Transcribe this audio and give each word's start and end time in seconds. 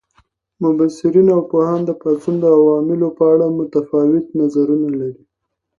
مبصرین 0.63 1.27
او 1.35 1.41
پوهان 1.49 1.79
د 1.85 1.91
پاڅون 2.01 2.35
د 2.39 2.45
عواملو 2.57 3.07
په 3.17 3.23
اړه 3.33 3.45
متفاوت 3.59 4.25
نظرونه 4.39 4.87
لري. 4.99 5.23